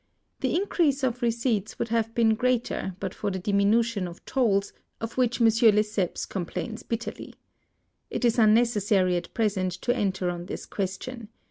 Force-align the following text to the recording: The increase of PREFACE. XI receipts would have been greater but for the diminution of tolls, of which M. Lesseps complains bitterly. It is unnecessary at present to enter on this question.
The 0.39 0.55
increase 0.55 1.03
of 1.03 1.19
PREFACE. 1.19 1.19
XI 1.19 1.25
receipts 1.49 1.77
would 1.77 1.89
have 1.89 2.15
been 2.15 2.33
greater 2.33 2.95
but 2.99 3.13
for 3.13 3.29
the 3.29 3.37
diminution 3.37 4.07
of 4.07 4.25
tolls, 4.25 4.73
of 4.99 5.15
which 5.15 5.39
M. 5.39 5.45
Lesseps 5.45 6.25
complains 6.25 6.81
bitterly. 6.81 7.35
It 8.09 8.25
is 8.25 8.39
unnecessary 8.39 9.15
at 9.15 9.31
present 9.35 9.73
to 9.73 9.95
enter 9.95 10.31
on 10.31 10.47
this 10.47 10.65
question. 10.65 11.27